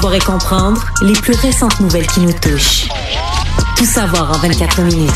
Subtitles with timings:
[0.00, 2.88] Savoir et comprendre les plus récentes nouvelles qui nous touchent.
[3.76, 5.10] Tout savoir en 24 minutes.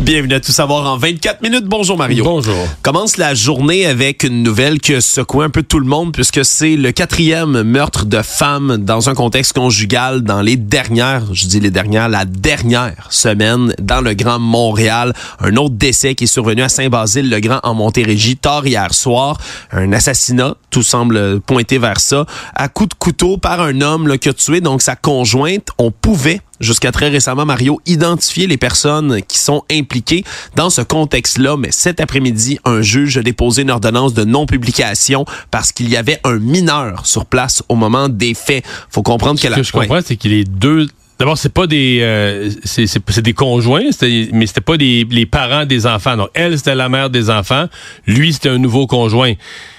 [0.00, 1.66] Bienvenue à Tout savoir en 24 minutes.
[1.66, 2.24] Bonjour Mario.
[2.24, 2.66] Bonjour.
[2.80, 6.76] Commence la journée avec une nouvelle qui secoue un peu tout le monde puisque c'est
[6.76, 11.70] le quatrième meurtre de femme dans un contexte conjugal dans les dernières, je dis les
[11.70, 15.12] dernières, la dernière semaine dans le Grand Montréal.
[15.38, 19.36] Un autre décès qui est survenu à Saint-Basile-le-Grand en Montérégie tard hier soir.
[19.70, 24.18] Un assassinat, tout semble pointer vers ça, à coup de couteau par un homme là,
[24.18, 25.68] qui a tué donc sa conjointe.
[25.78, 30.24] On pouvait jusqu'à très récemment, Mario, identifier les personnes qui sont impliquées
[30.56, 31.56] dans ce contexte-là.
[31.56, 36.20] Mais cet après-midi, un juge a déposé une ordonnance de non-publication parce qu'il y avait
[36.24, 38.64] un mineur sur place au moment des faits.
[38.90, 40.86] Faut comprendre que Ce que je comprends, c'est qu'il est deux
[41.20, 43.90] D'abord, c'est pas des euh, c'est, c'est, des conjoints,
[44.32, 46.16] mais c'était pas des, les parents des enfants.
[46.16, 47.66] Donc elle, c'était la mère des enfants.
[48.06, 49.34] Lui, c'était un nouveau conjoint.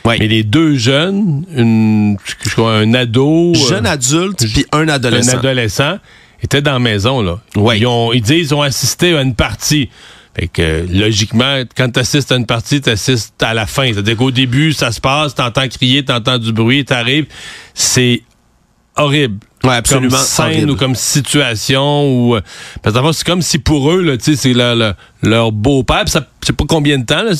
[0.05, 0.17] Ouais.
[0.19, 5.33] Mais les deux jeunes, une, je crois, un ado, jeune euh, adulte puis un adolescent.
[5.33, 5.97] un adolescent,
[6.43, 7.39] étaient dans la maison là.
[7.55, 7.79] Ouais.
[7.79, 9.89] Ils, ont, ils disent ils ont assisté à une partie.
[10.35, 13.91] Fait que logiquement, quand tu assistes à une partie, tu assistes à la fin.
[13.91, 17.25] C'est-à-dire qu'au début, ça se passe, t'entends crier, t'entends du bruit, t'arrives.
[17.73, 18.21] C'est
[18.95, 19.39] horrible.
[19.63, 20.17] Ouais, absolument.
[20.17, 20.71] Comme scène horrible.
[20.71, 22.41] ou comme situation ou euh,
[22.81, 26.07] parce que c'est comme si pour eux là, tu sais, c'est leur, leur, leur beau-père,
[26.07, 27.31] ça sais pas combien de temps là,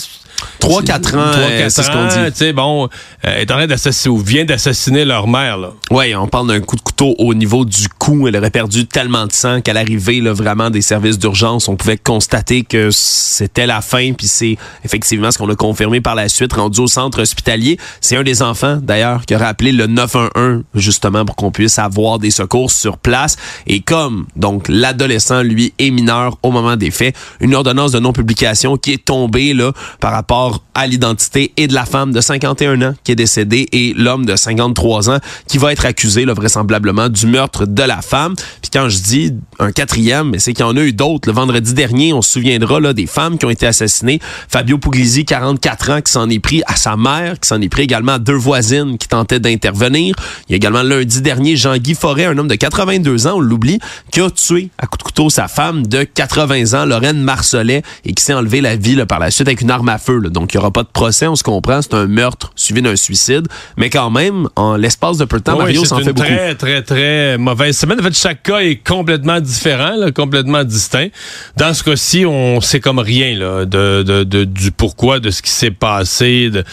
[0.59, 2.31] 3 4 ans, Trois, euh, quatre c'est ce qu'on ans, dit.
[2.31, 2.89] Tu sais, bon,
[3.25, 5.71] euh, est en train d'assassiner ou vient d'assassiner leur mère là.
[5.91, 8.27] Oui, on parle d'un coup de couteau au niveau du cou.
[8.27, 11.97] Elle aurait perdu tellement de sang qu'à l'arrivée là, vraiment des services d'urgence, on pouvait
[11.97, 14.13] constater que c'était la fin.
[14.13, 17.77] Puis c'est effectivement ce qu'on a confirmé par la suite, rendu au centre hospitalier.
[17.99, 22.10] C'est un des enfants, d'ailleurs, qui aurait appelé le 911 justement pour qu'on puisse avoir
[22.19, 23.37] des secours sur place.
[23.67, 28.77] Et comme donc l'adolescent, lui, est mineur au moment des faits, une ordonnance de non-publication
[28.77, 32.93] qui est tombée là, par rapport à l'identité et de la femme de 51 ans
[33.03, 37.27] qui est décédée et l'homme de 53 ans qui va être accusé là, vraisemblablement du
[37.27, 38.35] meurtre de la femme.
[38.61, 41.27] Puis quand je dis un quatrième, mais c'est qu'il y en a eu d'autres.
[41.29, 44.19] Le vendredi dernier, on se souviendra là, des femmes qui ont été assassinées.
[44.47, 47.83] Fabio Puglisi, 44 ans, qui s'en est pris à sa mère, qui s'en est pris
[47.83, 50.15] également à deux voisines qui tentaient d'intervenir.
[50.47, 53.77] Il y a également lundi dernier Jean-Guy Forêt, un homme de 82 ans, on l'oublie,
[54.11, 58.13] qui a tué à coup de couteau sa femme de 80 ans, Lorraine Marcelet, et
[58.13, 60.17] qui s'est enlevé la vie là, par la suite avec une arme à feu.
[60.17, 60.29] là.
[60.29, 62.95] Donc il n'y aura pas de procès, on se comprend, c'est un meurtre suivi d'un
[62.95, 63.47] suicide.
[63.77, 66.21] Mais quand même, en l'espace de peu de temps, Oui, Mario s'en fait beaucoup.
[66.27, 67.99] très, très, très mauvaise semaine.
[67.99, 71.09] En fait, chaque cas est complètement différent, là, complètement distinct.
[71.57, 75.43] Dans ce cas-ci, on sait comme rien là, de, de, de- du pourquoi, de ce
[75.43, 76.49] qui s'est passé.
[76.49, 76.63] De,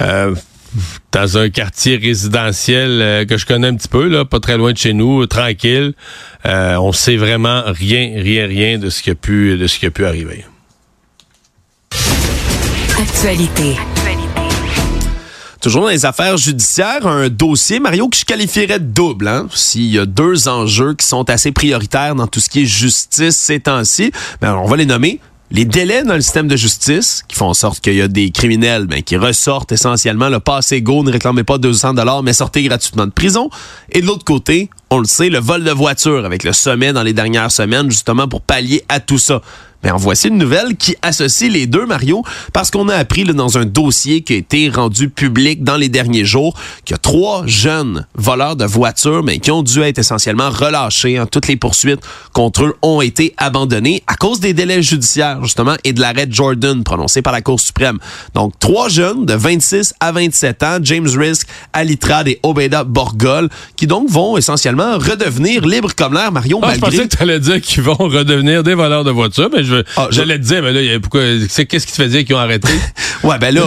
[0.00, 0.34] euh,
[1.12, 4.72] dans un quartier résidentiel euh, que je connais un petit peu, là, pas très loin
[4.72, 5.94] de chez nous, tranquille.
[6.46, 9.86] Euh, on sait vraiment rien, rien, rien de ce qui a pu, de ce qui
[9.86, 10.44] a pu arriver.
[12.98, 13.76] Actualité.
[15.64, 19.26] Toujours dans les affaires judiciaires, un dossier, Mario, que je qualifierais de double.
[19.26, 19.48] Hein?
[19.54, 23.34] S'il y a deux enjeux qui sont assez prioritaires dans tout ce qui est justice
[23.34, 24.12] ces temps-ci,
[24.42, 25.20] ben, on va les nommer.
[25.50, 28.30] Les délais dans le système de justice, qui font en sorte qu'il y a des
[28.30, 32.62] criminels ben, qui ressortent essentiellement le passé go, ne réclamez pas 200 dollars, mais sortez
[32.62, 33.50] gratuitement de prison.
[33.92, 37.02] Et de l'autre côté, on le sait, le vol de voiture avec le sommet dans
[37.02, 39.42] les dernières semaines, justement pour pallier à tout ça.
[39.84, 42.22] Mais en voici une nouvelle qui associe les deux, Mario,
[42.52, 45.88] parce qu'on a appris là, dans un dossier qui a été rendu public dans les
[45.88, 49.98] derniers jours qu'il y a trois jeunes voleurs de voitures, mais qui ont dû être
[49.98, 51.18] essentiellement relâchés.
[51.18, 51.26] hein.
[51.30, 52.00] Toutes les poursuites
[52.32, 56.82] contre eux ont été abandonnées à cause des délais judiciaires, justement, et de l'arrêt Jordan
[56.82, 57.98] prononcé par la Cour suprême.
[58.34, 63.86] Donc, trois jeunes de 26 à 27 ans, James Risk, Alitrad et Obeda Borgol, qui
[63.86, 67.60] donc vont essentiellement redevenir libres comme l'air, Mario, Ah, je pensais que tu allais dire
[67.60, 71.00] qu'ils vont redevenir des voleurs de voitures, mais je ah, j'allais te dire, mais là,
[71.00, 72.68] pourquoi, qu'est-ce qui te fait dire qu'ils ont arrêté?
[73.22, 73.62] ouais, ben là,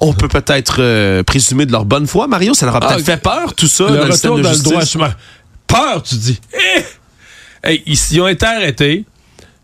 [0.00, 2.54] on, peut peut-être euh, présumer de leur bonne foi, Mario.
[2.54, 4.58] Ça leur a peut-être ah, fait peur, tout ça, le dans retour le dans le
[4.58, 5.14] droit chemin.
[5.66, 6.40] Peur, tu dis.
[7.64, 7.82] Eh!
[7.86, 9.04] ils, ont été arrêtés,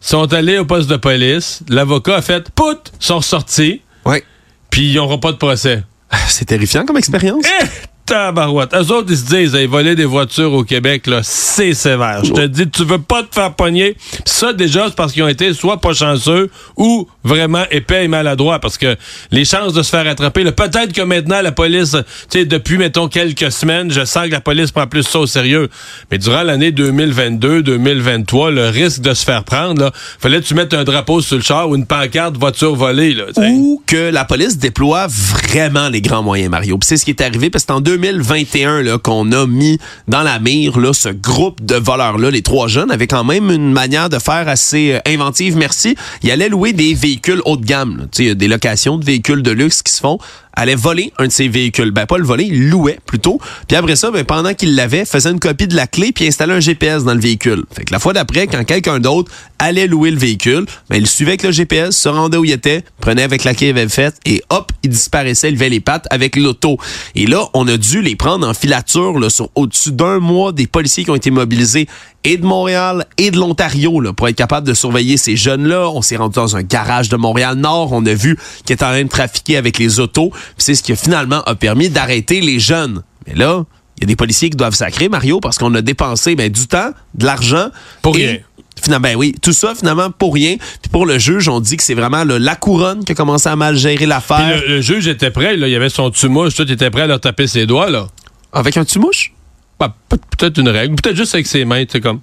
[0.00, 3.82] sont allés au poste de police, l'avocat a fait, pout, sont sortis.
[4.05, 4.25] Ouais.
[4.70, 5.82] Puis ils n'auront pas de procès.
[6.29, 7.44] C'est terrifiant comme expérience.
[7.62, 7.67] Eh!
[8.08, 8.75] Tabarouette.
[8.75, 12.25] Eux autres, ils se disent, ils voler des voitures au Québec, là, c'est sévère.
[12.25, 13.96] Je te dis, tu veux pas te faire pogner.
[14.25, 18.60] ça, déjà, c'est parce qu'ils ont été soit pas chanceux ou vraiment épais et maladroits.
[18.60, 18.96] Parce que
[19.31, 21.96] les chances de se faire attraper, peut-être que maintenant, la police,
[22.31, 25.26] tu sais, depuis, mettons, quelques semaines, je sens que la police prend plus ça au
[25.26, 25.69] sérieux.
[26.11, 30.54] Mais durant l'année 2022, 2023, le risque de se faire prendre, là, fallait que tu
[30.54, 33.25] mettes un drapeau sur le char ou une pancarte voiture volée, là.
[33.37, 36.78] Ou que la police déploie vraiment les grands moyens, Mario.
[36.82, 40.93] c'est ce qui est arrivé parce qu'en 2021 qu'on a mis dans la mire là,
[40.93, 44.93] ce groupe de voleurs-là, les trois jeunes, avaient quand même une manière de faire assez
[44.93, 45.97] euh, inventive, merci.
[46.23, 49.83] Ils allaient louer des véhicules haut de gamme, là, des locations de véhicules de luxe
[49.83, 50.19] qui se font
[50.58, 51.93] allait voler un de ses véhicules.
[51.93, 53.40] Ben, pas le voler, il louait plutôt.
[53.69, 56.55] Puis après ça, ben, pendant qu'il l'avait, faisait une copie de la clé puis installait
[56.55, 57.64] un GPS dans le véhicule.
[57.72, 61.32] Fait que la fois d'après, quand quelqu'un d'autre allait louer le véhicule, ben, il suivait
[61.32, 64.16] avec le GPS, se rendait où il était, prenait avec la clé qu'il avait faite
[64.26, 66.76] et hop, il disparaissait, il levait les pattes avec l'auto.
[67.14, 70.66] Et là, on a dû les prendre en filature là, sur au-dessus d'un mois des
[70.66, 71.87] policiers qui ont été mobilisés
[72.25, 75.88] et de Montréal et de l'Ontario là, pour être capable de surveiller ces jeunes-là.
[75.91, 77.93] On s'est rendu dans un garage de Montréal-Nord.
[77.93, 80.32] On a vu qu'ils étaient en train de trafiquer avec les autos.
[80.56, 83.03] C'est ce qui finalement a permis d'arrêter les jeunes.
[83.26, 83.65] Mais là,
[83.97, 86.67] il y a des policiers qui doivent sacrer, Mario, parce qu'on a dépensé ben, du
[86.67, 87.69] temps, de l'argent.
[88.03, 88.38] Pour rien.
[88.81, 90.56] Finalement, ben oui, tout ça finalement pour rien.
[90.56, 93.56] Puis pour le juge, on dit que c'est vraiment la couronne qui a commencé à
[93.56, 94.61] mal gérer l'affaire.
[94.61, 97.21] Le, le, juge était prêt, là, il avait son tumouche, tout était prêt à leur
[97.21, 98.06] taper ses doigts là.
[98.53, 99.32] Avec un tumouche?
[99.78, 102.20] Bah, peut-être une règle, peut-être juste avec ses mains, tu sais, comme.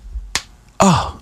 [0.79, 1.13] Ah!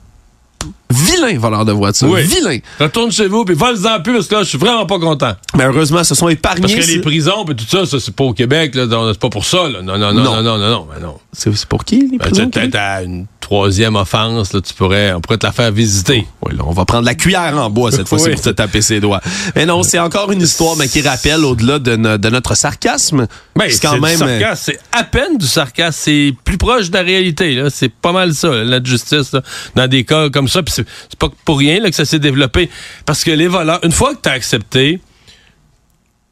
[1.24, 2.10] Vilain voleur de voiture.
[2.10, 2.24] Oui.
[2.24, 2.60] Vilain.
[2.80, 5.34] Retourne chez vous, puis vole-en plus, parce que là, je suis vraiment pas content.
[5.56, 6.62] Mais heureusement, ce sont épargnés.
[6.62, 8.86] Parce que les prisons, puis tout ça, ça c'est pas au Québec, là.
[9.12, 9.82] C'est pas pour ça, là.
[9.82, 10.88] Non, non, non, non, non, non, non.
[11.02, 11.18] non.
[11.32, 12.50] C'est pour qui, les ben, prisons?
[12.50, 16.26] Peut-être à une troisième offense, là, tu pourrais, on pourrait te la faire visiter.
[16.44, 19.00] Oui, là, on va prendre la cuillère en bois cette fois-ci pour te taper ses
[19.00, 19.20] doigts.
[19.56, 23.28] Mais non, c'est encore une histoire mais qui rappelle au-delà de, notre sarcasme.
[23.56, 24.22] Ben, c'est quand même.
[24.22, 26.00] Euh, c'est à peine du sarcasme.
[26.04, 27.54] C'est plus proche de la réalité.
[27.54, 27.70] Là.
[27.70, 29.32] C'est pas mal ça, la justice,
[29.76, 30.64] dans des cas comme ça.
[30.64, 30.74] Puis
[31.14, 32.70] c'est pas pour rien que ça s'est développé.
[33.06, 35.00] Parce que les voleurs, une fois que tu as accepté,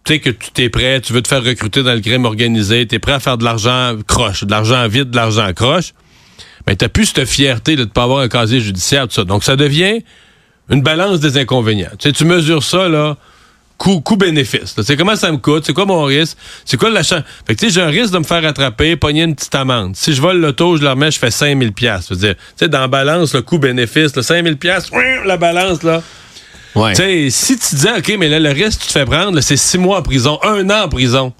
[0.03, 2.87] tu sais que tu t'es prêt, tu veux te faire recruter dans le crime organisé,
[2.87, 5.93] tu es prêt à faire de l'argent croche, de l'argent vide, de l'argent croche
[6.65, 9.23] ben, t'as plus cette fierté de ne pas avoir un casier judiciaire, tout ça.
[9.23, 10.01] Donc, ça devient
[10.69, 11.89] une balance des inconvénients.
[11.99, 13.17] Tu tu mesures ça, là,
[13.81, 14.75] coût-bénéfice.
[14.81, 17.23] C'est comment ça me coûte, c'est quoi mon risque, c'est quoi l'achat?
[17.45, 19.95] Fait que, tu sais, j'ai un risque de me faire attraper, pogner une petite amende.
[19.95, 22.07] Si je vole l'auto, je la remets, je fais 5000 pièces.
[22.09, 24.89] Je veux dire, tu sais, dans la balance, le coût-bénéfice, 5000 pièces,
[25.25, 26.01] la balance, là.
[26.75, 26.93] Ouais.
[26.93, 29.57] Tu sais, si tu dis, OK, mais là, le risque, tu te fais prendre, c'est
[29.57, 31.33] six mois en prison, un an en prison.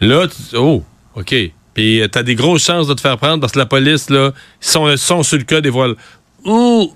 [0.00, 0.82] Là, tu, oh,
[1.14, 1.34] OK.
[1.74, 4.32] Puis euh, t'as des grosses chances de te faire prendre parce que la police, là,
[4.62, 5.94] ils sont, sont sur le cas des voiles.
[6.44, 6.92] Ouh!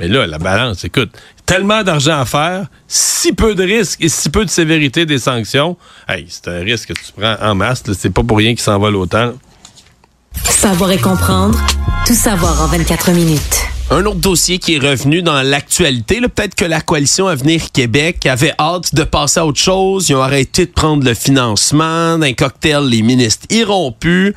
[0.00, 1.10] Mais là, la balance, écoute,
[1.46, 5.76] tellement d'argent à faire, si peu de risques et si peu de sévérité des sanctions.
[6.08, 7.84] Hey, c'est un risque que tu prends en masse.
[7.96, 9.34] C'est pas pour rien qu'il s'envole autant.
[10.48, 11.58] Savoir et comprendre.
[12.06, 13.64] Tout savoir en 24 minutes.
[13.90, 18.54] Un autre dossier qui est revenu dans l'actualité, peut-être que la coalition Avenir Québec avait
[18.58, 20.08] hâte de passer à autre chose.
[20.08, 22.88] Ils ont arrêté de prendre le financement d'un cocktail.
[22.88, 24.34] Les ministres iront plus.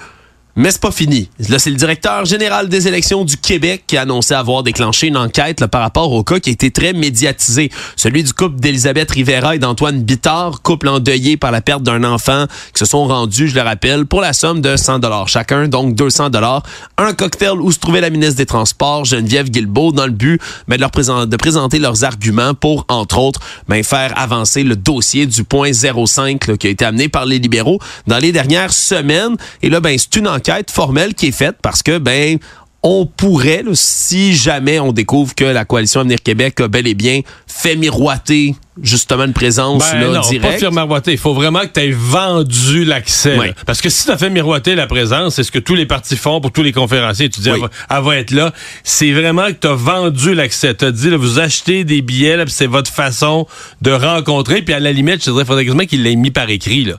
[0.60, 1.30] Mais c'est pas fini.
[1.50, 5.16] Là, c'est le directeur général des élections du Québec qui a annoncé avoir déclenché une
[5.16, 7.70] enquête par rapport au cas qui a été très médiatisé.
[7.96, 12.48] Celui du couple d'Elisabeth Rivera et d'Antoine Bittard, couple endeuillé par la perte d'un enfant,
[12.74, 15.94] qui se sont rendus, je le rappelle, pour la somme de 100 dollars chacun, donc
[15.94, 16.64] 200 dollars.
[16.98, 20.78] Un cocktail où se trouvait la ministre des Transports, Geneviève Guilbeault, dans le but ben,
[20.78, 26.58] de, présenter leurs arguments pour, entre autres, ben, faire avancer le dossier du point 05
[26.58, 29.38] qui a été amené par les libéraux dans les dernières semaines.
[29.62, 32.38] Et là, ben, c'est une enquête formelle qui est faite parce que, ben,
[32.84, 37.22] on pourrait, si jamais on découvre que la coalition Avenir Québec a bel et bien
[37.48, 40.54] fait miroiter justement une présence ben là, non, directe.
[40.54, 41.12] pas faire miroiter.
[41.12, 43.36] Il faut vraiment que tu aies vendu l'accès.
[43.66, 46.16] Parce que si tu as fait miroiter la présence, c'est ce que tous les partis
[46.16, 47.30] font pour tous les conférenciers.
[47.30, 48.54] Tu dis, elle, va, être là.
[48.84, 50.75] C'est vraiment que tu as vendu l'accès.
[50.75, 53.48] Tu as dit, vous achetez des billets, c'est votre façon
[53.82, 54.62] de rencontrer.
[54.62, 56.86] Puis à la limite, je dirais, il faudrait quasiment qu'il l'ait mis par écrit.
[56.86, 56.96] Là.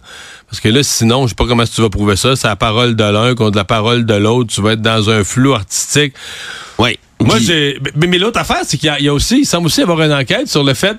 [0.49, 2.35] Parce que là, sinon, je sais pas comment tu vas prouver ça.
[2.35, 4.53] C'est la parole de l'un contre la parole de l'autre.
[4.53, 6.15] Tu vas être dans un flou artistique.
[6.79, 6.99] Oui.
[7.21, 7.79] Moi, j'ai.
[7.97, 10.65] Mais, l'autre affaire, c'est qu'il y, a aussi, il semble aussi avoir une enquête sur
[10.65, 10.97] le fait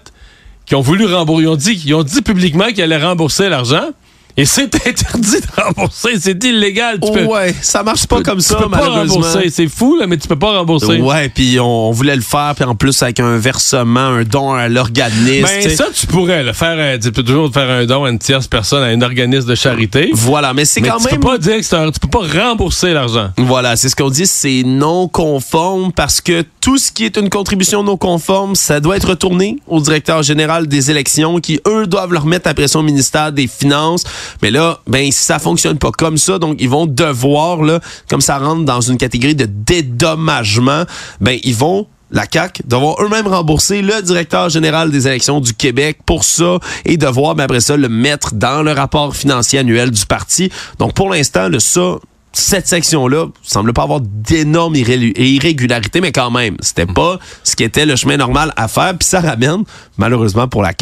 [0.65, 1.43] qu'ils ont voulu rembourser.
[1.43, 3.89] Ils ont dit, ils ont dit publiquement qu'ils allaient rembourser l'argent.
[4.37, 6.99] Et c'est interdit de rembourser, c'est illégal.
[6.99, 9.21] Tu ouais, ça marche pas comme ça, tu peux malheureusement.
[9.21, 11.01] Pas rembourser, c'est fou là, mais tu peux pas rembourser.
[11.01, 14.69] Ouais, puis on, voulait le faire, puis en plus avec un versement, un don à
[14.69, 15.45] l'organisme.
[15.45, 16.75] Ben ça, tu pourrais le faire.
[16.77, 19.55] Euh, tu peux toujours faire un don à une tierce personne, à un organisme de
[19.55, 20.09] charité.
[20.13, 21.19] Voilà, mais c'est quand tu même.
[21.19, 23.29] Peux pas dire que tu peux pas rembourser l'argent.
[23.37, 27.29] Voilà, c'est ce qu'on dit, c'est non conforme parce que tout ce qui est une
[27.29, 32.13] contribution non conforme, ça doit être retourné au directeur général des élections qui, eux, doivent
[32.13, 34.03] le remettre à pression au ministère des Finances.
[34.41, 38.37] Mais là, ben, ça fonctionne pas comme ça, donc ils vont devoir, là, comme ça
[38.37, 40.83] rentre dans une catégorie de dédommagement,
[41.21, 45.99] ben, ils vont la CAC devoir eux-mêmes rembourser le directeur général des élections du Québec
[46.05, 50.05] pour ça et devoir, ben, après ça, le mettre dans le rapport financier annuel du
[50.05, 50.51] parti.
[50.79, 51.97] Donc, pour l'instant, ça,
[52.31, 57.85] cette section-là semble pas avoir d'énormes irrégularités, mais quand même, c'était pas ce qui était
[57.85, 58.97] le chemin normal à faire.
[58.97, 59.63] Puis ça ramène,
[59.97, 60.73] malheureusement pour la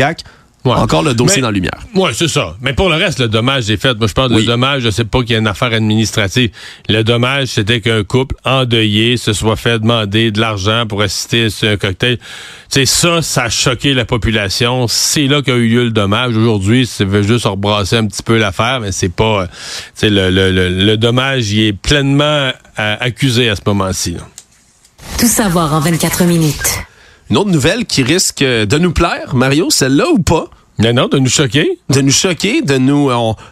[0.75, 1.79] Encore le dossier dans la lumière.
[1.95, 2.55] Oui, c'est ça.
[2.61, 3.97] Mais pour le reste, le dommage est fait.
[3.97, 6.51] Moi, je parle de dommage, je sais pas qu'il y a une affaire administrative.
[6.89, 11.71] Le dommage, c'était qu'un couple endeuillé se soit fait demander de l'argent pour assister à
[11.71, 12.17] un cocktail.
[12.69, 14.87] C'est ça, ça a choqué la population.
[14.87, 16.35] C'est là qu'a eu lieu le dommage.
[16.35, 19.47] Aujourd'hui, ça veut juste rebrasser un petit peu l'affaire, mais c'est pas...
[20.01, 24.17] Le, le, le, le, dommage, il est pleinement euh, accusé à ce moment-ci.
[25.19, 26.79] Tout savoir en 24 minutes.
[27.29, 30.49] Une autre nouvelle qui risque de nous plaire, Mario, celle-là ou pas?
[30.79, 31.79] Non, non, de nous choquer.
[31.89, 33.09] De nous choquer, de nous...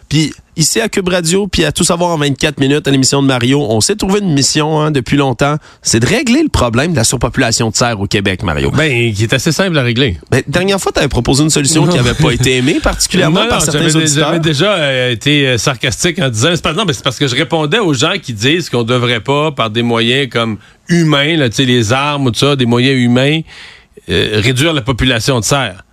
[0.10, 3.28] Puis ici à Cube Radio, puis à Tout savoir en 24 minutes à l'émission de
[3.28, 5.58] Mario, on s'est trouvé une mission hein, depuis longtemps.
[5.82, 8.72] C'est de régler le problème de la surpopulation de serre au Québec, Mario.
[8.72, 10.18] Ben, qui est assez simple à régler.
[10.30, 13.50] Ben, dernière fois, tu avais proposé une solution qui n'avait pas été aimée, particulièrement non,
[13.50, 14.28] par certains auditeurs.
[14.28, 16.50] J'avais déjà euh, été euh, sarcastique en disant...
[16.62, 19.70] Pas, non, c'est parce que je répondais aux gens qui disent qu'on devrait pas, par
[19.70, 20.58] des moyens comme
[20.90, 23.42] humains, là, les armes ou tout ça, des moyens humains,
[24.10, 25.85] euh, réduire la population de serre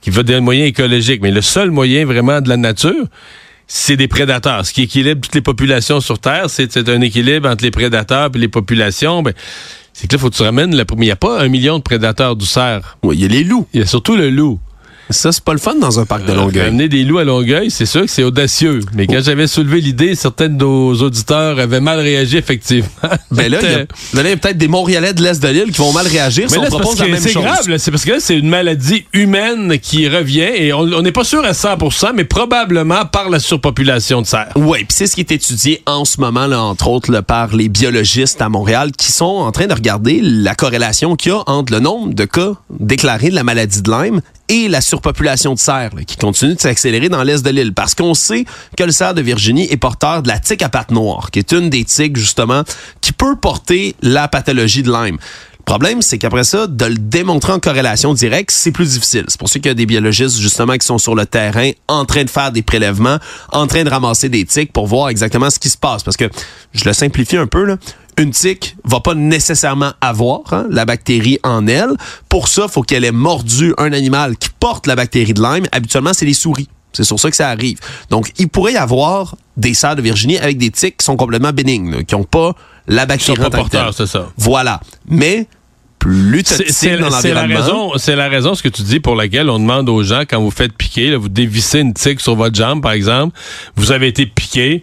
[0.00, 1.22] qui veut des moyens écologiques.
[1.22, 3.06] Mais le seul moyen vraiment de la nature,
[3.66, 4.66] c'est des prédateurs.
[4.66, 8.38] Ce qui équilibre toutes les populations sur Terre, c'est un équilibre entre les prédateurs et
[8.38, 9.22] les populations.
[9.22, 9.32] Ben,
[9.92, 10.74] c'est que là, faut que tu ramènes...
[10.74, 10.84] La...
[10.92, 12.98] Il n'y a pas un million de prédateurs du cerf.
[13.02, 13.66] Oui, il y a les loups.
[13.72, 14.58] Il y a surtout le loup.
[15.10, 16.68] Ça, c'est pas le fun dans un parc de euh, Longueuil.
[16.68, 18.80] amener des loups à Longueuil, c'est sûr que c'est audacieux.
[18.94, 19.22] Mais quand oh.
[19.24, 22.88] j'avais soulevé l'idée, certains de nos auditeurs avaient mal réagi, effectivement.
[23.30, 26.06] Ben là, il y a, peut-être des Montréalais de l'Est de l'île qui vont mal
[26.06, 27.32] réagir si on propose la même chose.
[27.32, 31.22] C'est grave, c'est parce que c'est une maladie humaine qui revient et on n'est pas
[31.22, 34.52] sûr à 100%, mais probablement par la surpopulation de cerfs.
[34.56, 37.54] Oui, puis c'est ce qui est étudié en ce moment, là, entre autres, là, par
[37.54, 41.42] les biologistes à Montréal qui sont en train de regarder la corrélation qu'il y a
[41.46, 44.20] entre le nombre de cas déclarés de la maladie de Lyme
[44.50, 48.14] et la surpopulation de cerfs qui continue de s'accélérer dans l'est de l'île parce qu'on
[48.14, 48.44] sait
[48.76, 51.52] que le cerf de Virginie est porteur de la tique à pattes noires, qui est
[51.52, 52.64] une des tiques justement
[53.00, 55.18] qui peut porter la pathologie de Lyme.
[55.58, 59.26] Le problème, c'est qu'après ça, de le démontrer en corrélation directe, c'est plus difficile.
[59.28, 62.04] C'est pour ça qu'il y a des biologistes, justement, qui sont sur le terrain, en
[62.06, 63.18] train de faire des prélèvements,
[63.52, 66.02] en train de ramasser des tiques pour voir exactement ce qui se passe.
[66.02, 66.28] Parce que,
[66.72, 67.76] je le simplifie un peu, là,
[68.20, 71.90] une tique va pas nécessairement avoir hein, la bactérie en elle.
[72.28, 75.66] Pour ça, faut qu'elle ait mordu un animal qui porte la bactérie de Lyme.
[75.72, 76.68] Habituellement, c'est les souris.
[76.92, 77.78] C'est sur ça que ça arrive.
[78.10, 81.52] Donc, il pourrait y avoir des cerfs de Virginie avec des tiques qui sont complètement
[81.52, 82.54] bénignes, qui n'ont pas
[82.88, 84.30] la bactérie en porteurs, c'est ça.
[84.36, 84.80] Voilà.
[85.08, 85.46] Mais
[86.00, 89.58] plus c'est dans la raison, c'est la raison ce que tu dis pour laquelle on
[89.58, 92.92] demande aux gens quand vous faites piquer, vous dévissez une tique sur votre jambe par
[92.92, 93.36] exemple,
[93.76, 94.82] vous avez été piqué,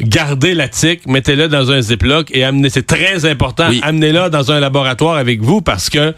[0.00, 4.60] gardez la tique, mettez-la dans un ziploc et amenez, c'est très important, amenez-la dans un
[4.60, 6.14] laboratoire avec vous parce que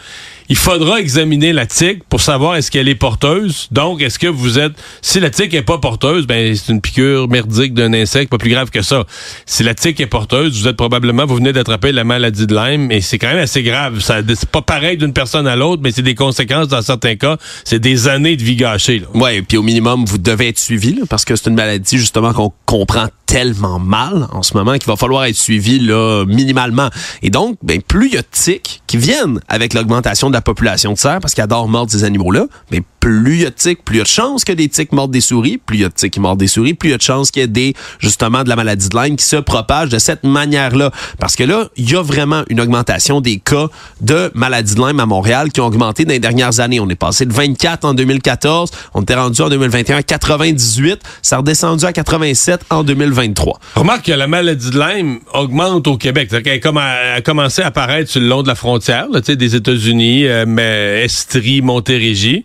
[0.48, 3.68] il faudra examiner la tique pour savoir est-ce qu'elle est porteuse.
[3.70, 4.72] Donc, est-ce que vous êtes...
[5.02, 8.50] Si la tique est pas porteuse, ben c'est une piqûre merdique d'un insecte, pas plus
[8.50, 9.04] grave que ça.
[9.46, 12.90] Si la tique est porteuse, vous êtes probablement, vous venez d'attraper la maladie de Lyme,
[12.90, 14.00] et c'est quand même assez grave.
[14.00, 17.36] C'est pas pareil d'une personne à l'autre, mais c'est des conséquences dans certains cas.
[17.64, 19.00] C'est des années de vie gâchée.
[19.00, 19.06] Là.
[19.14, 22.52] Ouais, puis au minimum, vous devez être suivi, parce que c'est une maladie justement qu'on
[22.64, 26.88] comprend tellement mal en ce moment qu'il va falloir être suivi là minimalement.
[27.22, 30.37] Et donc, ben plus il y a de tiques qui viennent avec l'augmentation de la
[30.40, 33.74] population de cerfs parce qu'ils adorent mordre ces animaux-là, mais plus il y a de
[33.84, 35.84] plus il y a de chances que des tiques mordent des souris, plus il y
[35.84, 37.44] a de tiques qui mordent des souris, plus il y a de chances qu'il y
[37.44, 40.90] ait des, justement, de la maladie de Lyme qui se propage de cette manière-là.
[41.18, 43.68] Parce que là, il y a vraiment une augmentation des cas
[44.02, 46.80] de maladie de Lyme à Montréal qui ont augmenté dans les dernières années.
[46.80, 51.36] On est passé de 24 en 2014, on était rendu en 2021 à 98, ça
[51.36, 53.58] a redescendu à 87 en 2023.
[53.74, 56.28] Remarque que la maladie de Lyme augmente au Québec.
[56.30, 61.62] Elle a commencé à apparaître le long de la frontière, des États-Unis, euh, mais Estrie,
[61.62, 62.44] Montérégie.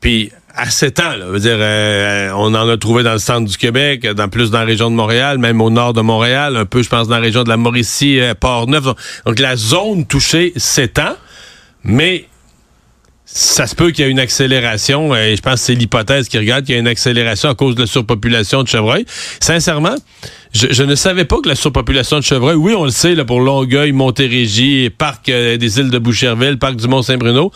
[0.00, 4.28] Puis à 7 ans, euh, on en a trouvé dans le centre du Québec, dans
[4.28, 7.06] plus dans la région de Montréal, même au nord de Montréal, un peu, je pense,
[7.06, 8.84] dans la région de la Mauricie, euh, Port-Neuf.
[9.24, 11.14] Donc la zone touchée s'étend,
[11.84, 12.26] mais
[13.24, 16.38] ça se peut qu'il y ait une accélération, et je pense que c'est l'hypothèse qui
[16.38, 19.04] regarde, qu'il y a une accélération à cause de la surpopulation de chevreuils.
[19.38, 19.96] Sincèrement,
[20.52, 23.40] je, ne savais pas que la surpopulation de chevreuils, oui, on le sait, là, pour
[23.40, 27.52] Longueuil, Montérégie, Parc euh, des îles de Boucherville, Parc du Mont-Saint-Bruno,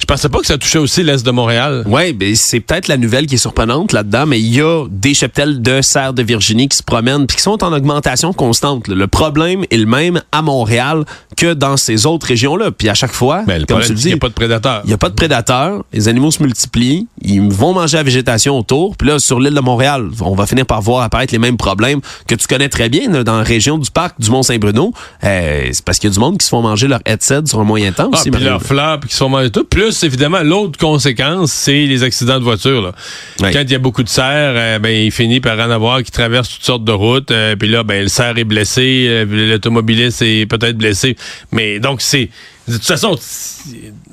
[0.00, 1.84] je pensais pas que ça touchait aussi l'Est de Montréal.
[1.86, 5.14] Oui, ben, c'est peut-être la nouvelle qui est surprenante là-dedans, mais il y a des
[5.14, 8.88] cheptels de cerfs de Virginie qui se promènent puis qui sont en augmentation constante.
[8.88, 11.04] Le problème est le même à Montréal
[11.36, 12.70] que dans ces autres régions-là.
[12.72, 14.80] Puis à chaque fois, ben, comme tu le dis, il n'y a pas de prédateurs.
[14.84, 18.58] Il n'y a pas de prédateurs, les animaux se multiplient, ils vont manger la végétation
[18.58, 21.56] autour, puis là, sur l'île de Montréal, on va finir par voir apparaître les mêmes
[21.56, 24.92] problèmes que tu connais très bien dans la région du parc du Mont-Saint-Bruno.
[25.24, 27.60] Euh, c'est parce qu'il y a du monde qui se font manger leur headset sur
[27.60, 28.30] un moyen temps ah, aussi.
[28.30, 29.64] Puis leurs fleurs, puis qui se font manger tout.
[29.64, 32.92] Plus, évidemment, l'autre conséquence, c'est les accidents de voiture.
[33.38, 36.10] Quand il y a beaucoup de cerfs, euh, ben, il finit par en avoir qui
[36.10, 37.30] traversent toutes sortes de routes.
[37.30, 41.16] Euh, puis là, ben, le cerf est blessé, l'automobiliste est peut-être blessé.
[41.50, 42.28] Mais donc, c'est...
[42.68, 43.18] De toute façon,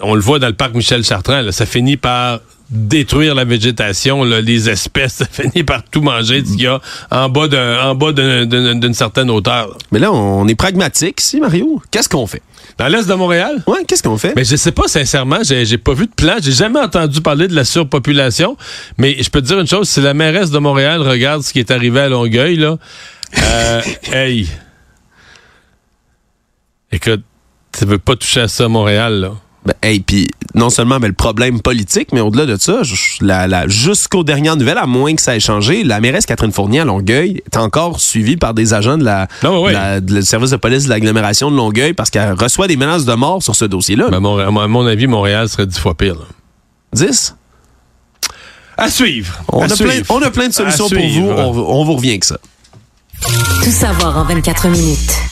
[0.01, 4.69] on le voit dans le parc Michel Chartrand, ça finit par détruire la végétation, les
[4.69, 9.77] espèces, ça finit par tout manger ce qu'il y a en bas d'une certaine hauteur.
[9.91, 11.81] Mais là, on est pragmatique ici, Mario.
[11.91, 12.41] Qu'est-ce qu'on fait?
[12.77, 13.61] Dans l'est de Montréal?
[13.67, 14.33] Oui, qu'est-ce qu'on fait?
[14.35, 16.35] Mais je sais pas, sincèrement, j'ai pas vu de plan.
[16.41, 18.55] J'ai jamais entendu parler de la surpopulation.
[18.97, 21.59] Mais je peux te dire une chose, si la mairesse de Montréal regarde ce qui
[21.59, 22.77] est arrivé à Longueuil, là,
[23.37, 23.81] euh,
[24.13, 24.47] hey.
[26.91, 27.21] Écoute,
[27.77, 29.33] tu veux pas toucher à ça à Montréal, là.
[29.69, 32.81] Ben, hey, puis non seulement ben, le problème politique, mais au-delà de ça,
[33.21, 36.85] la, jusqu'aux dernières nouvelles, à moins que ça ait changé, la mairesse Catherine Fournier à
[36.85, 39.27] Longueuil est encore suivie par des agents de la,
[40.01, 43.43] du service de police de l'agglomération de Longueuil parce qu'elle reçoit des menaces de mort
[43.43, 44.09] sur ce dossier-là.
[44.09, 46.15] Ben, à mon avis, Montréal serait dix fois pire.
[46.91, 47.35] Dix?
[48.75, 49.37] À suivre.
[49.49, 51.29] On, a, Plein, on a plein de solutions pour vous.
[51.29, 52.37] On, on vous revient avec ça.
[53.63, 55.28] Tout savoir en 24 minutes.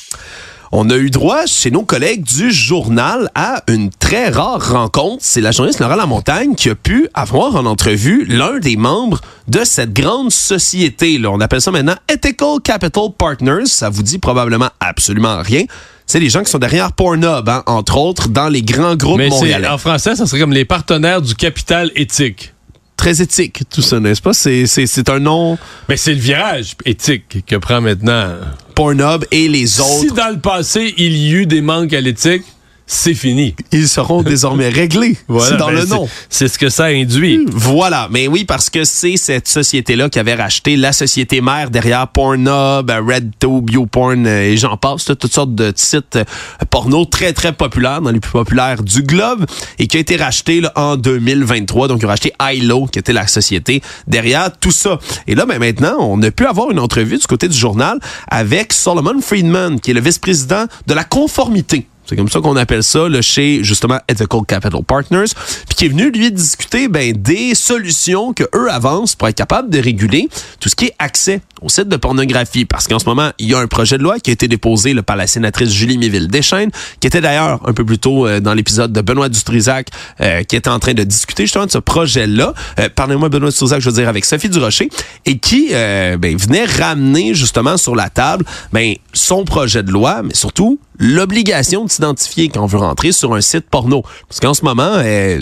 [0.72, 5.18] On a eu droit chez nos collègues du journal à une très rare rencontre.
[5.22, 9.64] C'est la journaliste Laura Lamontagne qui a pu avoir en entrevue l'un des membres de
[9.64, 11.18] cette grande société.
[11.18, 11.32] Là.
[11.32, 13.66] On appelle ça maintenant Ethical Capital Partners.
[13.66, 15.64] Ça vous dit probablement absolument rien
[16.10, 19.28] c'est les gens qui sont derrière Pornhub, hein, entre autres, dans les grands groupes Mais
[19.28, 19.68] montréalais.
[19.68, 22.54] En français, ça serait comme les partenaires du capital éthique
[22.96, 24.34] très éthique, tout ça, n'est-ce pas?
[24.34, 25.58] C'est un nom...
[25.88, 28.32] Mais c'est le virage éthique que prend maintenant...
[28.78, 30.02] Pornhub et les autres.
[30.02, 32.44] Si dans le passé, il y eut des manques à l'éthique,
[32.88, 33.54] c'est fini.
[33.74, 35.18] Ils seront désormais réglés.
[35.28, 36.10] Voilà, c'est dans le ben, nom.
[36.30, 37.46] C'est ce que ça induit.
[37.52, 38.08] Voilà.
[38.10, 42.90] Mais oui, parce que c'est cette société-là qui avait racheté la société mère derrière Pornhub,
[42.90, 45.06] RedTube, YouPorn euh, et j'en passe.
[45.06, 46.24] Toutes sortes de sites euh,
[46.70, 49.46] porno très, très populaires, dans les plus populaires du globe
[49.80, 51.90] et qui a été racheté en 2023.
[51.90, 54.98] Donc, ils ont racheté ILO, qui était la société derrière tout ça.
[55.28, 58.72] Et là, ben, maintenant, on a pu avoir une entrevue du côté du journal avec
[58.72, 63.10] Solomon Friedman, qui est le vice-président de la conformité c'est comme ça qu'on appelle ça
[63.10, 65.32] là, chez justement Ethical Capital Partners,
[65.68, 69.70] puis qui est venu lui discuter ben, des solutions que eux avancent pour être capable
[69.70, 72.66] de réguler tout ce qui est accès au site de pornographie.
[72.66, 74.94] Parce qu'en ce moment, il y a un projet de loi qui a été déposé
[74.94, 78.40] là, par la sénatrice Julie Méville Deschênes, qui était d'ailleurs un peu plus tôt euh,
[78.40, 79.90] dans l'épisode de Benoît Dutrisac,
[80.22, 82.54] euh, qui était en train de discuter justement de ce projet-là.
[82.80, 84.90] Euh, Parlez-moi Benoît Dutrisac, je veux dire avec Sophie Durocher,
[85.26, 90.34] et qui ben, venait ramener justement sur la table ben, son projet de loi, mais
[90.34, 94.04] surtout l'obligation de s'identifier quand on veut rentrer sur un site porno.
[94.28, 95.42] Parce qu'en ce moment, euh,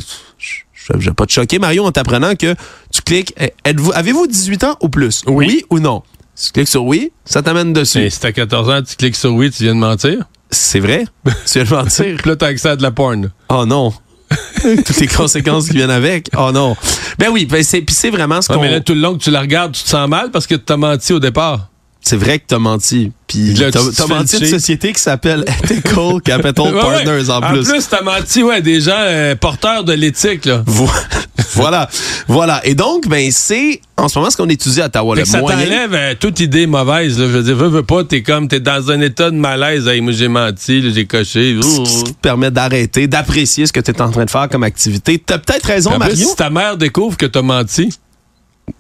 [0.89, 2.55] je ne vais pas te choquer, Mario, en t'apprenant que
[2.91, 5.23] tu cliques, eh, êtes-vous, avez-vous 18 ans ou plus?
[5.27, 6.03] Oui, ou non?
[6.35, 7.99] Si tu cliques sur oui, ça t'amène dessus.
[7.99, 10.25] Et si t'as 14 ans, tu cliques sur oui, tu viens de mentir?
[10.51, 11.05] C'est vrai?
[11.25, 12.15] tu viens de mentir?
[12.17, 13.31] Puis là, t'as accès à de la porn.
[13.49, 13.93] Oh non!
[14.61, 16.29] Toutes les conséquences qui viennent avec.
[16.37, 16.75] Oh non.
[17.19, 18.59] Ben oui, ben c'est, c'est vraiment ce qu'on...
[18.59, 20.55] mais là, tout le long que tu la regardes, tu te sens mal parce que
[20.55, 21.69] tu as menti au départ
[22.07, 23.11] c'est vrai que t'as menti.
[23.25, 27.67] Puis t'as, as menti une société qui s'appelle Ethical Capital Partners en plus.
[27.67, 30.63] En plus, t'as menti, ouais, des gens euh, porteurs de l'éthique, là.
[31.53, 31.89] voilà,
[32.27, 32.61] voilà.
[32.63, 35.15] Et donc, ben, c'est en ce moment ce qu'on étudie à Ottawa.
[35.15, 37.19] Le ça t'enlève euh, toute idée mauvaise.
[37.19, 37.25] Là.
[37.25, 39.87] Je veux dire, veux, veux pas, t'es comme, t'es dans un état de malaise.
[39.87, 41.57] Hey, moi, j'ai menti, j'ai coché.
[41.59, 45.17] Ce qui te permet d'arrêter, d'apprécier ce que t'es en train de faire comme activité.
[45.17, 46.15] T'as peut-être raison, Mario.
[46.15, 47.89] si ta mère découvre que t'as menti,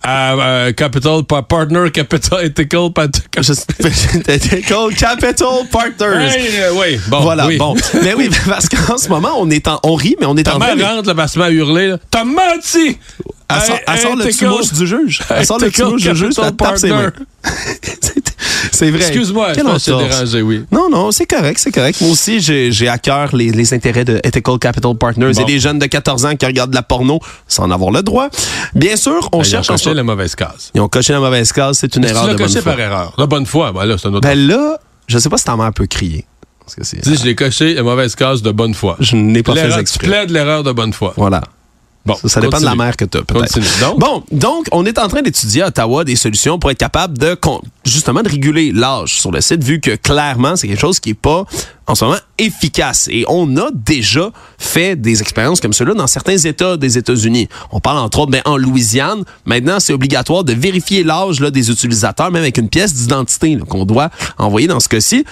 [0.03, 2.91] Uh, capital Partner Capital Ethical
[4.27, 6.31] Ethical Capital Partners.
[6.35, 7.21] Euh, oui, bon.
[7.21, 7.75] Voilà, bon.
[8.03, 10.59] Mais oui, parce qu'en ce moment, on est en, on rit, mais on est en
[10.59, 10.75] train.
[10.77, 12.97] Ta rentre, là, parce à hurler, T'as menti!
[13.47, 15.21] Elle sort, elle sort le petit mouche du juge.
[15.29, 17.11] Elle sort le petit mouche du juge, elle tape ses mains.
[18.71, 18.99] C'est vrai.
[18.99, 20.65] Excuse-moi, je pense dérangé, oui.
[20.71, 22.01] Non, non, c'est correct, c'est correct.
[22.01, 25.79] Moi aussi, j'ai à cœur les, les, intérêts de Ethical Capital Partners et des jeunes
[25.79, 28.27] de 14 ans qui regardent la porno sans en avoir le droit.
[28.73, 29.67] Bien sûr, on cherche...
[29.67, 30.71] Ils ont coché la mauvaise case.
[30.73, 32.61] Ils ont coché la mauvaise case, c'est une erreur de bonne foi.
[32.63, 33.13] par erreur.
[33.17, 34.21] La bonne foi, ben là, c'est un autre...
[34.27, 34.77] Ben là,
[35.07, 36.25] je sais pas si ta mère peut crier.
[36.59, 38.97] Parce que c'est- Tu dis, je l'ai coché, mauvaise case de bonne foi.
[38.99, 40.07] Je n'ai pas fait L'erreur- Tu exprès.
[40.07, 41.13] plaides l'erreur de bonne foi.
[41.15, 41.43] Voilà.
[42.05, 43.59] Bon, Ça, ça dépend de la mère que tu as, peut-être.
[43.81, 43.99] Donc?
[43.99, 47.35] Bon, donc, on est en train d'étudier à Ottawa des solutions pour être capable de,
[47.83, 51.13] justement, de réguler l'âge sur le site, vu que clairement, c'est quelque chose qui est
[51.15, 51.45] pas,
[51.87, 53.07] en ce moment, efficace.
[53.11, 57.49] Et on a déjà fait des expériences comme cela dans certains États des États-Unis.
[57.71, 59.23] On parle, entre autres, ben, en Louisiane.
[59.45, 64.11] Maintenant, c'est obligatoire de vérifier l'âge des utilisateurs, même avec une pièce d'identité qu'on doit
[64.37, 65.25] envoyer dans ce cas-ci.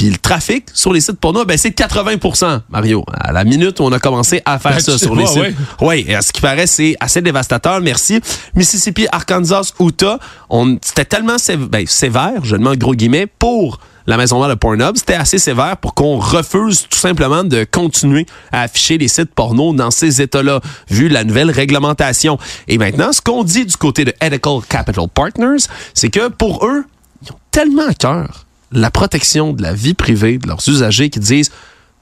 [0.00, 3.04] Puis le trafic sur les sites porno, ben c'est 80% Mario.
[3.12, 5.36] À la minute où on a commencé à faire Ben, ça sur les sites.
[5.42, 5.54] ouais.
[5.82, 7.82] Oui, et à ce qui paraît, c'est assez dévastateur.
[7.82, 8.18] Merci.
[8.54, 14.16] Mississippi, Arkansas, Utah, on, c'était tellement sév- ben, sévère, je en gros guillemets, pour la
[14.16, 18.62] maison mère de Pornhub, c'était assez sévère pour qu'on refuse tout simplement de continuer à
[18.62, 22.38] afficher les sites porno dans ces États-là, vu la nouvelle réglementation.
[22.68, 26.84] Et maintenant, ce qu'on dit du côté de Ethical Capital Partners, c'est que pour eux,
[27.22, 31.20] ils ont tellement à cœur la protection de la vie privée de leurs usagers qui
[31.20, 31.50] disent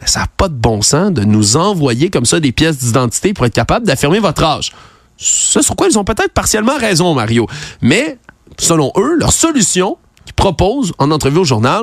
[0.04, 3.46] ça n'a pas de bon sens de nous envoyer comme ça des pièces d'identité pour
[3.46, 4.72] être capable d'affirmer votre âge.
[5.16, 7.48] Ce sur quoi ils ont peut-être partiellement raison, Mario.
[7.80, 8.18] Mais,
[8.58, 11.82] selon eux, leur solution qu'ils proposent en entrevue au journal,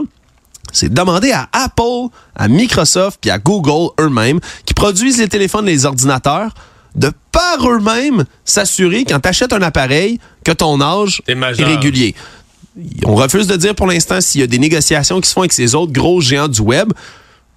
[0.71, 5.67] c'est de demander à Apple, à Microsoft puis à Google eux-mêmes, qui produisent les téléphones
[5.67, 6.53] et les ordinateurs,
[6.95, 12.15] de par eux-mêmes s'assurer quand tu achètes un appareil que ton âge est régulier.
[13.05, 15.53] On refuse de dire pour l'instant s'il y a des négociations qui se font avec
[15.53, 16.91] ces autres gros géants du web.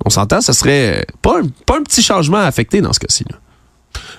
[0.04, 3.24] On s'entend, ce serait pas un, pas un petit changement à affecter dans ce cas-ci.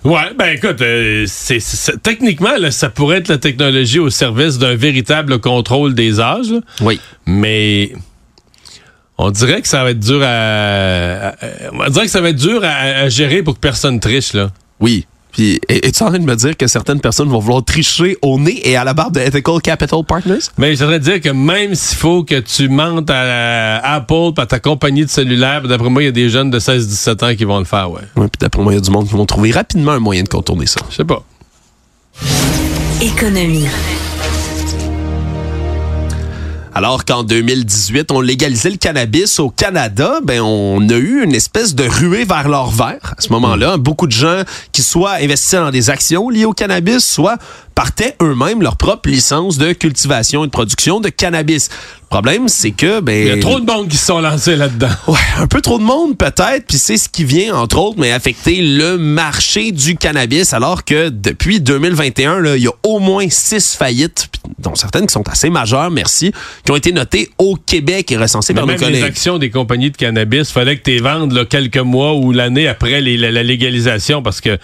[0.03, 4.75] Ouais, ben écoute, euh, c'est- techniquement, là, ça pourrait être la technologie au service d'un
[4.75, 6.59] véritable contrôle des âges, là.
[6.81, 6.99] Oui.
[7.25, 7.93] mais
[9.17, 11.35] on dirait que ça va être dur à, à-
[11.73, 12.67] on dirait que ça va être dur à,
[13.03, 14.51] à gérer pour que personne triche là.
[14.79, 15.05] Oui.
[15.31, 18.39] Puis, es- es-tu en train de me dire que certaines personnes vont vouloir tricher au
[18.39, 20.39] nez et à la barbe de Ethical Capital Partners?
[20.57, 24.59] Mais je voudrais dire que même s'il faut que tu mentes à, Apple, à ta
[24.59, 27.43] compagnie de cellulaire, ben, d'après moi, il y a des jeunes de 16-17 ans qui
[27.45, 28.01] vont le faire, ouais.
[28.15, 30.23] Oui, puis d'après moi, il y a du monde qui vont trouver rapidement un moyen
[30.23, 30.81] de contourner ça.
[30.89, 31.23] Je sais pas.
[33.01, 33.67] Économie.
[36.79, 41.75] Alors qu'en 2018, on légalisait le cannabis au Canada, ben on a eu une espèce
[41.75, 43.75] de ruée vers l'or vert à ce moment-là.
[43.75, 47.37] Beaucoup de gens qui soit investissaient dans des actions liées au cannabis, soit
[47.79, 51.69] partaient eux-mêmes leur propre licence de cultivation et de production de cannabis.
[52.01, 54.57] Le problème, c'est que ben Il y a trop de monde qui se sont lancés
[54.57, 54.89] là-dedans.
[55.07, 58.11] Ouais, un peu trop de monde peut-être, puis c'est ce qui vient entre autres, mais
[58.11, 63.27] affecter le marché du cannabis, alors que depuis 2021, là, il y a au moins
[63.29, 66.33] six faillites, dont certaines qui sont assez majeures, merci,
[66.65, 69.03] qui ont été notées au Québec et recensées Mais par nos même les collègues.
[69.03, 72.67] actions des compagnies de cannabis, fallait que tu les vendes là, quelques mois ou l'année
[72.67, 74.57] après les- la, la légalisation parce que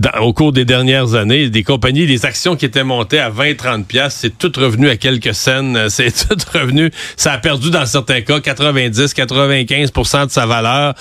[0.00, 3.84] dans- au cours des dernières années, des compagnies, des actions qui étaient montées à 20-30
[3.84, 5.76] piastres, c'est tout revenu à quelques scènes.
[5.76, 6.90] euh, C'est tout revenu.
[7.16, 10.94] Ça a perdu dans certains cas 90-95% de sa valeur.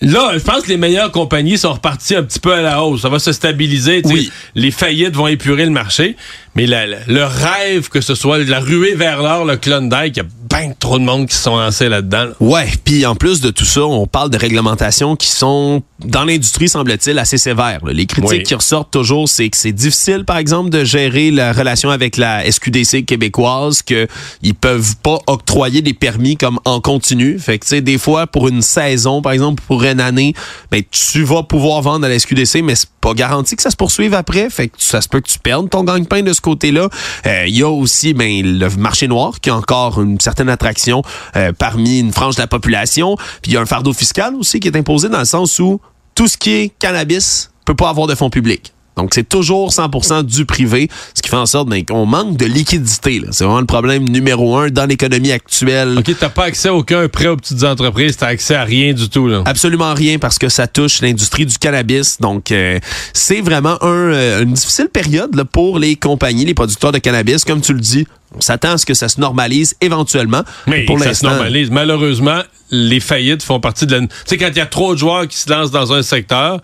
[0.00, 3.02] Là, je pense que les meilleures compagnies sont reparties un petit peu à la hausse.
[3.02, 4.02] Ça va se stabiliser.
[4.04, 4.32] Oui.
[4.56, 6.16] Les faillites vont épurer le marché.
[6.54, 10.16] Mais la- la- le rêve que ce soit la ruée vers l'or, le Klondike, il
[10.18, 12.24] y a bien trop de monde qui se sont lancés là-dedans.
[12.26, 12.32] là.
[12.40, 16.68] Ouais, puis en plus de tout ça, on parle de réglementations qui sont, dans l'industrie,
[16.68, 17.80] semble-t-il, assez sévères.
[17.86, 17.92] là.
[17.94, 18.42] Les critiques Oui.
[18.42, 22.44] qui ressortent toujours, c'est que c'est difficile, par exemple, de gérer la relation avec la
[22.44, 24.06] SQDC québécoise, que
[24.42, 27.38] ils peuvent pas octroyer des permis comme en continu.
[27.38, 30.34] Fait que, tu sais, des fois, pour une saison, par exemple, pour une année,
[30.70, 33.76] ben, tu vas pouvoir vendre à la SQDC, mais c'est pas garanti que ça se
[33.76, 34.48] poursuive après.
[34.48, 36.88] Fait que ça se peut que tu perdes ton gagne-pain de ce côté-là.
[37.26, 41.02] Euh, Il y a aussi ben, le marché noir qui a encore une certaine attraction
[41.36, 43.16] euh, parmi une frange de la population.
[43.42, 45.80] Puis il y a un fardeau fiscal aussi qui est imposé dans le sens où
[46.14, 48.72] tout ce qui est cannabis peut pas avoir de fonds publics.
[48.96, 52.44] Donc, c'est toujours 100% du privé, ce qui fait en sorte ben, qu'on manque de
[52.44, 53.22] liquidité.
[53.30, 55.96] C'est vraiment le problème numéro un dans l'économie actuelle.
[55.98, 59.08] OK, t'as pas accès à aucun prêt aux petites entreprises, t'as accès à rien du
[59.08, 59.42] tout, là.
[59.46, 62.20] Absolument rien parce que ça touche l'industrie du cannabis.
[62.20, 62.78] Donc, euh,
[63.12, 67.44] c'est vraiment un, euh, une difficile période là, pour les compagnies, les producteurs de cannabis.
[67.44, 70.42] Comme tu le dis, on s'attend à ce que ça se normalise éventuellement.
[70.66, 71.70] Mais pour ça se normalise.
[71.70, 74.00] Malheureusement, les faillites font partie de la...
[74.00, 76.60] Tu sais, quand il y a trop de joueurs qui se lancent dans un secteur,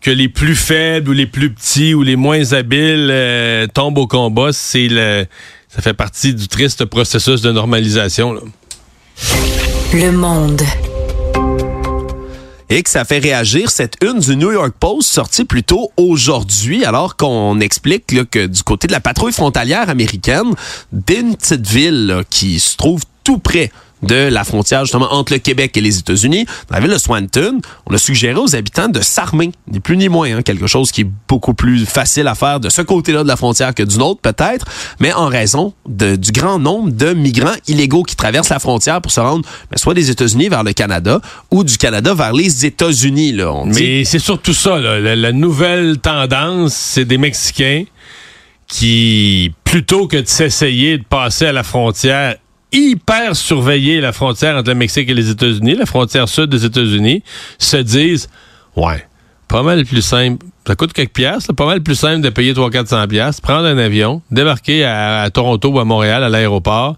[0.00, 4.06] que les plus faibles ou les plus petits ou les moins habiles euh, tombent au
[4.06, 5.26] combat, c'est le...
[5.68, 8.32] Ça fait partie du triste processus de normalisation.
[8.32, 8.40] là.
[9.92, 10.62] Le monde.
[12.70, 16.84] et que ça fait réagir cette une du New York Post sortie plus tôt aujourd'hui,
[16.84, 20.54] alors qu'on explique là, que du côté de la patrouille frontalière américaine,
[20.92, 23.70] d'une petite ville là, qui se trouve tout près
[24.02, 27.60] de la frontière justement entre le Québec et les États-Unis, dans la ville de Swanton,
[27.86, 31.02] on a suggéré aux habitants de s'armer, ni plus ni moins, hein, quelque chose qui
[31.02, 34.20] est beaucoup plus facile à faire de ce côté-là de la frontière que d'une autre
[34.20, 34.66] peut-être,
[34.98, 39.20] mais en raison du grand nombre de migrants illégaux qui traversent la frontière pour se
[39.20, 43.36] rendre ben, soit des États-Unis vers le Canada ou du Canada vers les États-Unis.
[43.66, 47.84] Mais c'est surtout ça, la, la nouvelle tendance, c'est des Mexicains
[48.66, 52.36] qui, plutôt que de s'essayer de passer à la frontière
[52.72, 57.22] hyper surveiller la frontière entre le Mexique et les États-Unis, la frontière sud des États-Unis,
[57.58, 58.28] se disent
[58.76, 59.06] Ouais,
[59.48, 60.46] pas mal plus simple.
[60.66, 64.22] Ça coûte quelques piastres, pas mal plus simple de payer 300-400 piastres, prendre un avion,
[64.30, 66.96] débarquer à, à Toronto ou à Montréal, à l'aéroport,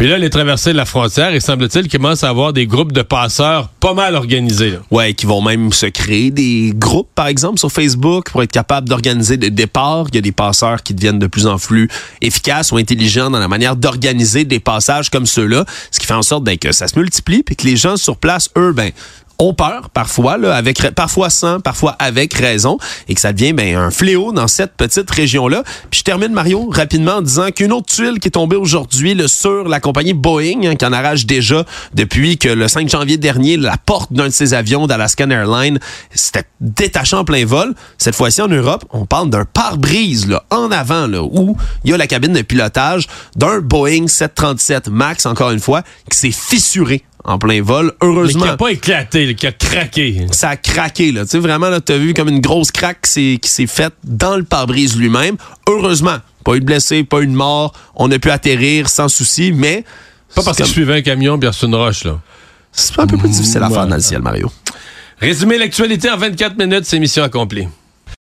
[0.00, 2.92] puis là, les traversées de la frontière, il semble-t-il qu'il commence à avoir des groupes
[2.92, 4.70] de passeurs pas mal organisés.
[4.70, 4.78] Là.
[4.90, 8.88] Ouais, qui vont même se créer des groupes, par exemple, sur Facebook pour être capables
[8.88, 10.06] d'organiser des départs.
[10.08, 11.90] Il y a des passeurs qui deviennent de plus en plus
[12.22, 16.22] efficaces ou intelligents dans la manière d'organiser des passages comme ceux-là, ce qui fait en
[16.22, 18.92] sorte ben, que ça se multiplie puis que les gens sur place, eux, ben
[19.40, 23.74] ont peur parfois, là, avec parfois sans, parfois avec raison, et que ça devient ben,
[23.76, 25.62] un fléau dans cette petite région-là.
[25.90, 29.68] Puis je termine, Mario, rapidement en disant qu'une autre tuile qui est tombée aujourd'hui sur
[29.68, 33.76] la compagnie Boeing, hein, qui en arrache déjà depuis que le 5 janvier dernier, la
[33.76, 35.78] porte d'un de ses avions d'Alaskan Airlines
[36.14, 37.74] s'était détaché en plein vol.
[37.98, 41.94] Cette fois-ci, en Europe, on parle d'un pare-brise là, en avant, là, où il y
[41.94, 47.04] a la cabine de pilotage d'un Boeing 737 MAX, encore une fois, qui s'est fissuré
[47.24, 47.92] en plein vol.
[48.02, 48.40] Heureusement.
[48.40, 50.26] Mais qui a pas éclaté, qui a craqué.
[50.32, 51.24] Ça a craqué, là.
[51.24, 54.44] Tu sais, vraiment, là, t'as vu comme une grosse craque qui s'est faite dans le
[54.44, 55.36] pare-brise lui-même.
[55.68, 56.18] Heureusement.
[56.44, 57.72] Pas eu de blessés, pas eu de mort.
[57.94, 59.84] On a pu atterrir sans souci, mais.
[60.34, 62.18] Pas parce que je suivais un camion bien sur une roche, là.
[62.72, 64.50] C'est un peu plus difficile à faire dans le ciel, Mario.
[65.20, 67.68] Résumer l'actualité en 24 minutes, c'est mission accomplie.